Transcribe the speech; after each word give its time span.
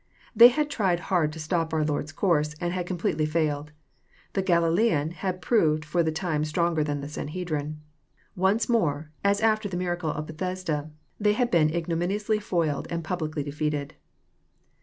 They 0.35 0.47
had 0.47 0.71
tried 0.71 0.99
hard 1.13 1.31
to 1.31 1.39
stop 1.39 1.71
our 1.75 1.85
Lord's 1.85 2.11
course, 2.11 2.55
and 2.59 2.73
had 2.73 2.87
completely 2.87 3.27
failed. 3.27 3.71
The 4.33 4.41
''Galilean" 4.41 5.13
had 5.13 5.43
proved 5.43 5.85
for 5.85 6.01
the 6.01 6.11
time 6.11 6.43
stronger 6.43 6.83
than 6.83 7.01
the 7.01 7.07
Sanhedrim. 7.07 7.79
Once 8.35 8.67
more, 8.67 9.11
as 9.23 9.41
after 9.41 9.69
the 9.69 9.77
miracle 9.77 10.09
of 10.09 10.25
Bethesda, 10.25 10.89
they 11.19 11.33
had 11.33 11.51
been 11.51 11.69
ignomlnlously 11.69 12.41
foiled 12.41 12.87
and 12.89 13.03
publicly 13.03 13.43
defeated. 13.43 13.93